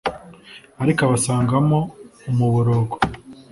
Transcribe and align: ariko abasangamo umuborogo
ariko 0.83 0.99
abasangamo 1.03 1.79
umuborogo 2.29 2.95